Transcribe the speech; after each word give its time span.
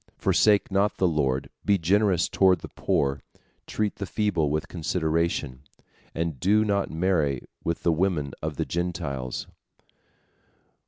Forsake 0.17 0.71
not 0.71 0.97
the 0.97 1.07
Lord, 1.07 1.51
be 1.63 1.77
generous 1.77 2.27
toward 2.27 2.61
the 2.61 2.69
poor, 2.69 3.21
treat 3.67 3.97
the 3.97 4.07
feeble 4.07 4.49
with 4.49 4.67
consideration, 4.67 5.61
and 6.15 6.39
do 6.39 6.65
not 6.65 6.89
marry 6.89 7.45
with 7.63 7.83
the 7.83 7.91
women 7.91 8.33
of 8.41 8.55
the 8.55 8.65
Gentiles." 8.65 9.45